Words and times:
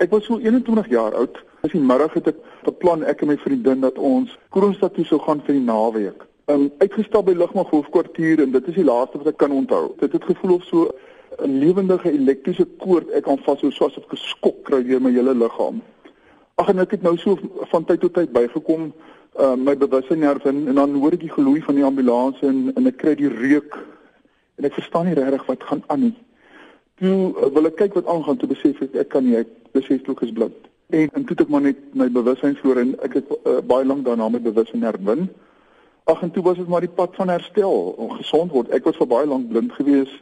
Ek 0.00 0.10
was 0.10 0.24
so 0.24 0.38
21 0.38 0.88
jaar 0.88 1.14
oud. 1.14 1.36
Dis 1.60 1.74
die 1.74 1.80
middag 1.84 2.14
het 2.16 2.30
ek 2.30 2.38
beplan 2.64 3.02
ek 3.04 3.20
en 3.20 3.28
my 3.28 3.36
vriendin 3.42 3.82
dat 3.84 3.98
ons 4.00 4.32
Kroonstad 4.56 4.94
toe 4.96 5.04
sou 5.04 5.18
gaan 5.20 5.42
vir 5.44 5.58
die 5.58 5.64
naweek. 5.66 6.22
Um 6.48 6.70
uitgestap 6.80 7.26
by 7.26 7.34
Lugmag 7.36 7.68
hoofkwartier 7.68 8.40
en 8.40 8.54
dit 8.54 8.70
is 8.72 8.78
die 8.78 8.86
laaste 8.86 9.20
wat 9.20 9.28
ek 9.34 9.36
kan 9.42 9.52
onthou. 9.52 9.90
Dit 10.00 10.16
het 10.16 10.24
gevoel 10.24 10.54
of 10.54 10.64
so 10.64 10.88
'n 11.44 11.58
lewendige 11.60 12.12
elektriese 12.12 12.64
koord 12.80 13.12
ek 13.12 13.28
aan 13.28 13.44
vas 13.44 13.60
so 13.60 13.70
soos 13.70 13.98
of 14.00 14.08
'n 14.08 14.16
skok 14.16 14.64
kry 14.64 14.80
deur 14.82 15.00
my 15.00 15.12
hele 15.12 15.34
liggaam. 15.34 15.82
Ag 16.56 16.68
en 16.68 16.78
ek 16.78 16.96
het 16.96 17.02
nou 17.02 17.16
so 17.16 17.36
van 17.72 17.84
tyd 17.84 18.00
tot 18.00 18.14
tyd 18.14 18.32
bygekom 18.32 18.92
uh 19.38 19.54
my 19.54 19.76
bewussyn 19.76 20.22
herwin 20.22 20.68
en 20.68 20.74
dan 20.74 20.94
hoor 20.94 21.12
ek 21.12 21.20
die 21.20 21.36
geloei 21.36 21.60
van 21.60 21.74
die 21.74 21.84
ambulans 21.84 22.40
en 22.40 22.72
en 22.76 22.86
ek 22.86 22.96
kry 22.96 23.14
die 23.14 23.28
reuk 23.28 23.76
en 24.56 24.64
ek 24.64 24.74
verstaan 24.80 25.06
nie 25.06 25.14
regtig 25.14 25.46
wat 25.46 25.62
gaan 25.62 25.84
aan 25.86 26.00
nie. 26.00 26.16
Toe 27.00 27.32
uh, 27.32 27.48
wil 27.54 27.68
ek 27.70 27.78
kyk 27.80 27.94
wat 27.96 28.08
aangaan 28.12 28.36
toe 28.40 28.48
besef 28.50 28.80
ek 28.84 28.96
ek 29.04 29.08
kan 29.12 29.24
nie 29.24 29.38
ek 29.38 29.52
beseflik 29.76 30.20
is 30.26 30.32
blind. 30.36 30.56
En 30.92 31.08
en 31.16 31.22
toe 31.24 31.36
het 31.36 31.46
ek 31.46 31.52
maar 31.52 31.64
net 31.64 31.78
my 31.96 32.10
bewussyn 32.12 32.58
verloor 32.58 32.80
en 32.82 32.90
ek 33.06 33.14
het 33.20 33.30
uh, 33.38 33.60
baie 33.64 33.86
lank 33.88 34.04
daarna 34.04 34.28
my 34.28 34.40
bewussyn 34.44 34.84
herwin. 34.84 35.30
Ag 36.10 36.24
en 36.26 36.32
toe 36.34 36.44
was 36.44 36.58
dit 36.60 36.68
maar 36.68 36.84
die 36.84 36.92
pad 36.92 37.14
van 37.16 37.32
herstel 37.32 37.94
om 37.96 38.12
gesond 38.18 38.52
word. 38.52 38.72
Ek 38.76 38.84
was 38.84 38.98
vir 39.00 39.08
baie 39.08 39.28
lank 39.30 39.48
blind 39.48 39.72
gewees. 39.78 40.12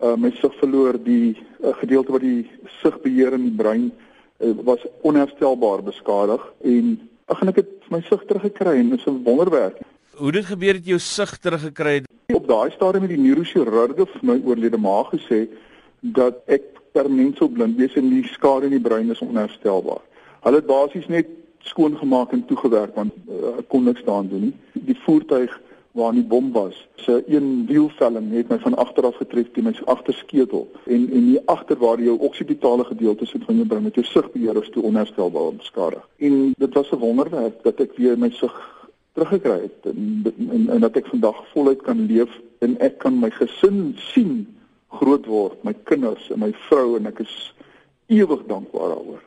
Uh 0.00 0.16
my 0.16 0.32
sig 0.40 0.52
verloor 0.60 0.98
die 1.04 1.36
uh, 1.36 1.72
gedeelte 1.80 2.12
wat 2.12 2.24
die 2.24 2.44
sig 2.80 3.00
beheer 3.04 3.36
in 3.36 3.46
die 3.48 3.56
brein 3.56 3.88
uh, 3.88 4.52
was 4.68 4.84
onherstelbaar 5.00 5.84
beskadig 5.88 6.44
en 6.64 6.98
ag 7.32 7.40
en 7.40 7.52
ek 7.52 7.62
het 7.62 7.90
my 7.92 8.00
sig 8.08 8.28
teruggekry 8.28 8.76
en 8.80 8.92
dit 8.92 9.00
is 9.00 9.08
'n 9.08 9.22
wonderwerk. 9.24 9.80
Hoe 10.20 10.32
dit 10.32 10.44
gebeur 10.44 10.74
het 10.74 10.86
jou 10.86 10.98
sig 10.98 11.38
teruggekry? 11.38 12.04
Op 12.32 12.48
daai 12.48 12.70
stadium 12.70 13.08
het 13.08 13.16
die 13.16 13.24
neurochirurg 13.24 13.96
vir 13.96 14.24
my 14.24 14.40
oorlede 14.44 14.76
ma 14.76 15.02
gesê 15.08 15.48
dat 16.00 16.42
ek 16.46 16.62
permanent 16.92 17.36
sou 17.36 17.48
blind 17.50 17.76
wees 17.78 17.94
en 17.94 18.08
die 18.10 18.24
skade 18.26 18.66
in 18.66 18.76
die 18.76 18.82
brein 18.82 19.10
is 19.10 19.22
onherstelbaar. 19.24 20.02
Hulle 20.44 20.62
het 20.62 20.66
basies 20.66 21.06
net 21.06 21.28
skoongemaak 21.68 22.32
en 22.32 22.44
toegewerk 22.48 22.94
want 22.96 23.12
uh, 23.28 23.60
kon 23.68 23.84
niks 23.84 24.04
daaraan 24.04 24.28
doen 24.28 24.48
nie. 24.48 24.54
Die 24.72 24.96
voertuig 25.04 25.60
waar 25.92 26.12
die 26.14 26.24
bom 26.24 26.52
was, 26.52 26.76
se 26.94 27.22
een 27.26 27.66
wielvelling 27.66 28.30
het 28.32 28.48
my 28.48 28.58
van 28.62 28.76
agter 28.78 29.04
af 29.04 29.16
getref 29.18 29.48
teen 29.52 29.66
my 29.66 29.72
agtersketel 29.90 30.68
en 30.86 31.08
en 31.10 31.24
die 31.32 31.40
agter 31.50 31.78
waar 31.78 32.00
jou 32.00 32.14
oksipitale 32.18 32.84
gedeelte 32.84 33.26
sit 33.26 33.44
van 33.44 33.58
jou 33.58 33.66
brein 33.66 33.82
met 33.82 33.98
jou 33.98 34.06
sigbeheer 34.06 34.62
is 34.62 34.70
toe 34.70 34.82
onherstelbaar 34.82 35.56
beskadig. 35.58 36.06
En 36.18 36.52
dit 36.56 36.74
was 36.74 36.92
'n 36.92 37.02
wonderwerk 37.02 37.62
dat 37.62 37.80
ek 37.80 37.96
weer 37.96 38.18
my 38.18 38.30
sig 38.30 38.54
teruggekry 39.12 39.60
het 39.66 39.92
en, 39.92 40.24
en 40.50 40.68
en 40.68 40.80
dat 40.80 40.96
ek 40.96 41.06
vandag 41.06 41.42
voluit 41.52 41.82
kan 41.82 42.06
leef 42.06 42.40
en 42.58 42.78
ek 42.78 42.98
kan 42.98 43.18
my 43.18 43.30
gesin 43.30 43.94
sien 43.96 44.46
groot 44.90 45.26
word, 45.26 45.64
my 45.64 45.74
kinders 45.84 46.30
en 46.30 46.38
my 46.38 46.52
vrou 46.68 46.96
en 46.98 47.06
ek 47.06 47.22
is 47.24 47.34
ewig 48.10 48.46
dankbaar 48.46 48.94
daaroor. 48.94 49.22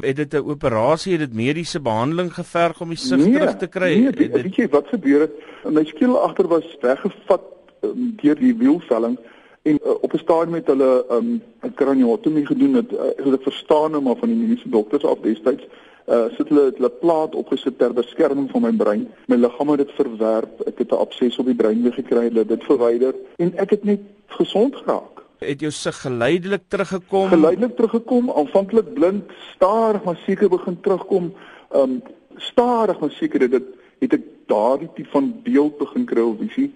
Het 0.00 0.16
dit 0.16 0.34
'n 0.34 0.50
operasie, 0.50 1.12
het 1.12 1.20
dit 1.20 1.34
mediese 1.34 1.80
behandeling 1.80 2.34
geverg 2.34 2.80
om 2.80 2.88
die 2.88 2.98
sig 2.98 3.18
nee, 3.18 3.32
terug 3.32 3.56
te 3.56 3.66
kry? 3.66 3.94
Nee, 3.98 4.12
dit, 4.12 4.32
weet 4.32 4.56
jy 4.56 4.68
wat 4.68 4.86
gebeur 4.86 5.20
het? 5.20 5.34
My 5.64 5.84
skiel 5.84 6.18
agter 6.18 6.48
was 6.48 6.76
weggevat 6.80 7.42
um, 7.82 8.14
deur 8.22 8.34
die 8.34 8.54
wielvelling 8.54 9.18
en 9.62 9.78
uh, 9.84 9.90
op 10.00 10.12
'n 10.12 10.18
stadium 10.18 10.50
met 10.50 10.66
hulle 10.66 11.04
um, 11.10 11.42
'n 11.62 11.74
kraniotomie 11.74 12.46
gedoen 12.46 12.74
het. 12.74 12.92
Uh, 12.92 13.34
ek 13.34 13.42
verstaan 13.42 13.90
nou 13.90 14.02
maar 14.02 14.16
van 14.16 14.28
die 14.28 14.38
mediese 14.38 14.68
dokters 14.68 15.04
af 15.04 15.18
destyds 15.20 15.66
uh 16.08 16.28
sit 16.36 16.48
hulle 16.48 16.70
hulle 16.76 16.88
plaat 17.00 17.34
opgesit 17.34 17.78
ter 17.78 17.92
beskerming 17.92 18.50
van 18.50 18.62
my 18.62 18.72
brein. 18.72 19.08
My 19.28 19.36
liggaam 19.36 19.68
het 19.68 19.78
dit 19.78 19.90
verwerp. 19.92 20.62
Ek 20.66 20.78
het 20.78 20.92
'n 20.92 21.02
abses 21.04 21.38
op 21.38 21.46
die 21.46 21.54
brein 21.54 21.82
weer 21.82 21.92
gekry, 21.92 22.28
hulle 22.28 22.44
dit 22.44 22.64
verwyder 22.64 23.14
en 23.36 23.52
ek 23.56 23.70
het 23.70 23.84
net 23.84 24.00
gesond 24.28 24.76
geraak. 24.76 25.24
Het 25.38 25.60
jou 25.60 25.72
sig 25.72 26.00
geleidelik 26.00 26.62
teruggekom? 26.68 27.28
Geleidelik 27.28 27.76
teruggekom, 27.76 28.30
aanvanklik 28.30 28.94
blind, 28.94 29.30
stadig 29.54 30.02
maar 30.04 30.20
seker 30.26 30.48
begin 30.48 30.80
terugkom. 30.80 31.34
Um 31.70 32.02
stadig 32.36 33.00
maar 33.00 33.10
seker 33.10 33.38
dit 33.38 33.64
het 33.98 34.12
ek 34.12 34.26
daardie 34.46 34.88
tipe 34.94 35.10
van 35.10 35.32
beeld 35.42 35.78
begin 35.78 36.04
kry 36.06 36.22
op 36.22 36.38
visie. 36.42 36.70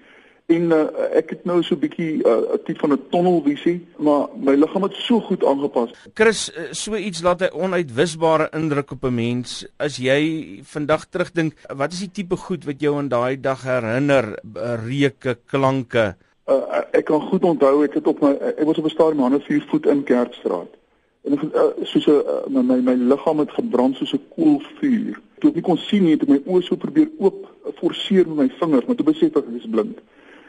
En 0.51 0.73
uh, 0.75 0.81
ek 1.17 1.31
het 1.37 1.45
nou 1.49 1.63
so 1.63 1.75
'n 1.75 1.81
bietjie 1.81 2.19
'n 2.19 2.27
uh, 2.27 2.59
tipe 2.65 2.81
van 2.81 2.93
'n 2.93 3.05
tunnelvisie, 3.11 3.87
maar 3.97 4.29
my 4.37 4.55
liggaam 4.55 4.83
het 4.83 4.95
so 4.95 5.21
goed 5.21 5.45
aangepas. 5.45 5.91
Chris, 6.15 6.53
eh, 6.53 6.73
so 6.73 6.95
iets 6.95 7.23
laat 7.23 7.41
'n 7.41 7.55
onuitwisbare 7.55 8.51
indruk 8.51 8.91
op 8.91 9.05
'n 9.05 9.15
mens. 9.15 9.67
As 9.77 9.97
jy 9.97 10.61
vandag 10.63 11.07
terugdink, 11.07 11.55
wat 11.77 11.93
is 11.93 11.99
die 11.99 12.11
tipe 12.11 12.37
goed 12.37 12.65
wat 12.65 12.81
jou 12.81 12.97
aan 12.97 13.09
daai 13.09 13.41
dag 13.41 13.63
herinner? 13.63 14.39
Reuke, 14.85 15.39
klanke. 15.47 16.17
Uh, 16.47 16.81
ek 16.91 17.05
kan 17.05 17.21
goed 17.21 17.45
onthou 17.45 17.85
ek 17.85 17.95
het 17.95 18.07
op 18.11 18.21
my 18.21 18.33
ek 18.35 18.65
was 18.67 18.79
op 18.79 18.85
'n 18.85 18.91
stadium 18.91 19.25
aan 19.25 19.35
'n 19.35 19.41
4 19.41 19.65
voet 19.69 19.87
in 19.87 20.03
Kerkstraat. 20.03 20.73
En 21.23 21.33
ek 21.33 21.41
soos 21.83 22.07
'n 22.07 22.11
uh, 22.11 22.63
my 22.63 22.81
my 22.81 22.95
liggaam 22.95 23.39
het 23.39 23.51
gebrand 23.51 23.97
soos 23.97 24.13
'n 24.13 24.27
koel 24.35 24.63
vuur. 24.81 25.21
Toe 25.39 25.51
ek 25.51 25.55
nie 25.55 25.63
kon 25.63 25.79
sien 25.79 26.03
nie, 26.05 26.17
het 26.19 26.29
my 26.29 26.43
oë 26.47 26.63
so 26.63 26.77
probeer 26.77 27.11
oop 27.19 27.47
forceer 27.75 28.27
met 28.29 28.37
my 28.37 28.49
vingers, 28.59 28.87
maar 28.87 28.97
toe 28.97 29.07
besef 29.07 29.37
ek 29.37 29.37
ek 29.37 29.55
is 29.55 29.71
blind. 29.71 29.99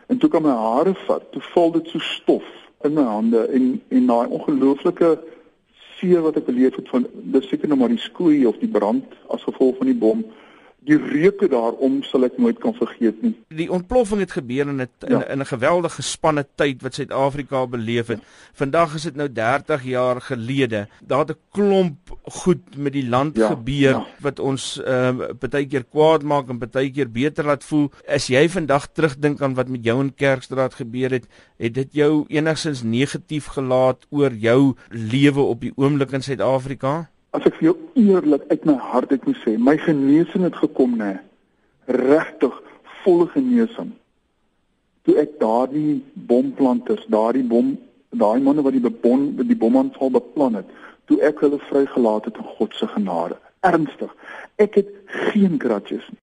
En 0.08 0.18
toe 0.18 0.30
kom 0.30 0.44
my 0.44 0.50
hare 0.50 0.94
vat, 1.06 1.32
toe 1.32 1.42
val 1.42 1.72
dit 1.72 1.88
so 1.88 2.00
stof 2.00 2.44
in 2.84 2.94
my 2.94 3.04
hande 3.04 3.48
en 3.48 3.82
en 3.88 4.06
daai 4.08 4.28
ongelooflike 4.28 5.20
seer 5.98 6.22
wat 6.22 6.36
ek 6.36 6.46
beleef 6.46 6.76
het 6.76 6.90
van 6.90 7.08
dis 7.14 7.48
seker 7.48 7.68
nog 7.68 7.80
maar 7.80 7.94
die 7.94 8.02
skoei 8.02 8.46
of 8.46 8.58
die 8.58 8.72
brand 8.72 9.06
as 9.28 9.44
gevolg 9.44 9.78
van 9.78 9.88
die 9.92 10.02
bom 10.06 10.26
die 10.88 10.98
reuke 10.98 11.48
daarom 11.52 12.02
sal 12.08 12.26
ek 12.28 12.38
nooit 12.42 12.60
kan 12.64 12.76
vergeet 12.76 13.22
nie. 13.24 13.34
Die 13.56 13.70
ontploffing 13.72 14.22
het 14.24 14.36
gebeur 14.36 14.68
in 14.68 14.82
'n 14.82 14.90
ja. 15.08 15.24
in 15.28 15.40
'n 15.40 15.46
geweldige 15.46 16.02
spanne 16.02 16.46
tyd 16.56 16.82
wat 16.82 16.94
Suid-Afrika 16.94 17.68
beleef 17.68 18.08
het. 18.08 18.22
Vandag 18.54 18.96
is 18.96 19.04
dit 19.04 19.16
nou 19.16 19.32
30 19.32 19.84
jaar 19.84 20.22
gelede. 20.22 20.88
Daar 21.02 21.26
het 21.26 21.32
'n 21.32 21.40
klomp 21.52 22.18
goed 22.24 22.78
met 22.78 22.94
die 22.94 23.08
land 23.10 23.38
ja, 23.38 23.48
gebeur 23.48 23.90
ja. 23.90 24.06
wat 24.20 24.40
ons 24.40 24.82
ehm 24.84 25.22
uh, 25.22 25.28
baie 25.40 25.68
keer 25.68 25.84
kwaad 25.84 26.24
maak 26.24 26.50
en 26.50 26.60
baie 26.60 26.92
keer 26.92 27.12
beter 27.12 27.46
laat 27.46 27.64
voel. 27.64 27.92
As 28.08 28.28
jy 28.28 28.50
vandag 28.50 28.88
terugdink 28.92 29.42
aan 29.42 29.54
wat 29.54 29.68
met 29.68 29.84
jou 29.84 30.00
in 30.02 30.14
Kerkstraat 30.16 30.74
gebeur 30.74 31.12
het, 31.12 31.28
het 31.58 31.74
dit 31.74 31.94
jou 31.94 32.26
enigsins 32.28 32.84
negatief 32.84 33.46
gelaat 33.46 34.06
oor 34.10 34.34
jou 34.34 34.76
lewe 34.90 35.42
op 35.42 35.62
die 35.62 35.74
oomblik 35.76 36.12
in 36.12 36.24
Suid-Afrika? 36.24 37.10
As 37.34 37.46
ek 37.50 37.58
vir 37.58 37.72
jou 37.72 37.76
eerlik 37.98 38.46
uit 38.52 38.66
my 38.70 38.76
hart 38.92 39.12
uit 39.12 39.26
moet 39.26 39.40
sê, 39.42 39.56
my 39.58 39.76
genesing 39.82 40.46
het 40.46 40.58
gekom 40.62 40.98
nê. 41.00 41.16
Regtig 41.90 42.56
volle 43.04 43.28
genesing. 43.34 43.92
Toe 45.04 45.18
ek 45.20 45.40
daardie 45.42 45.98
bomplanters, 46.30 47.04
daardie 47.12 47.44
bom, 47.44 47.74
daai 48.14 48.40
manne 48.44 48.64
wat 48.64 48.78
die 48.78 48.84
bom 48.86 49.26
die 49.42 49.58
bomaanval 49.60 50.14
beplan 50.14 50.62
het, 50.62 50.70
toe 51.10 51.18
ek 51.26 51.42
hulle 51.44 51.60
vrygelaat 51.68 52.30
het 52.30 52.38
in 52.40 52.52
God 52.58 52.78
se 52.78 52.88
genade. 52.94 53.40
Ernstig. 53.66 54.14
Ek 54.62 54.78
het 54.80 54.94
geen 55.34 55.58
grudges 55.60 56.06
nie. 56.14 56.22